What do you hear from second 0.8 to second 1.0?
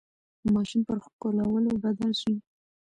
پر